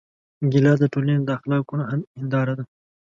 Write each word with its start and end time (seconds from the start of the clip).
ګیلاس 0.51 0.77
د 0.81 0.85
ټولنې 0.93 1.15
د 1.27 1.29
اخلاقو 1.37 1.73
هنداره 2.19 2.53
ده. 2.57 2.63